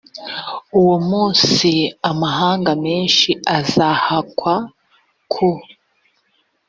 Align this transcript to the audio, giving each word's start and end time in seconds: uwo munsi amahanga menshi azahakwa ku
uwo 0.79 0.97
munsi 1.09 1.69
amahanga 2.11 2.71
menshi 2.85 3.29
azahakwa 3.57 4.53
ku 5.31 5.49